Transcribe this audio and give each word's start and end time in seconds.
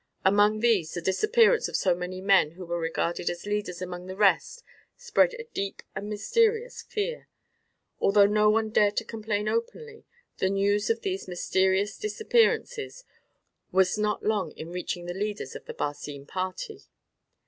Among 0.25 0.61
these 0.61 0.95
the 0.95 0.99
disappearance 1.01 1.67
of 1.67 1.75
so 1.75 1.93
many 1.93 2.21
men 2.21 2.53
who 2.53 2.65
were 2.65 2.79
regarded 2.79 3.29
as 3.29 3.45
leaders 3.45 3.83
among 3.83 4.07
the 4.07 4.15
rest 4.15 4.63
spread 4.97 5.35
a 5.35 5.43
deep 5.53 5.83
and 5.93 6.09
mysterious 6.09 6.81
fear. 6.81 7.27
Although 7.99 8.25
none 8.25 8.71
dared 8.71 8.97
to 8.97 9.05
complain 9.05 9.47
openly, 9.47 10.05
the 10.39 10.49
news 10.49 10.89
of 10.89 11.01
these 11.01 11.27
mysterious 11.27 11.99
disappearances 11.99 13.03
was 13.71 13.95
not 13.95 14.23
long 14.23 14.53
in 14.53 14.71
reaching 14.71 15.05
the 15.05 15.13
leaders 15.13 15.55
of 15.55 15.65
the 15.65 15.73
Barcine 15.75 16.25
party. 16.25 16.81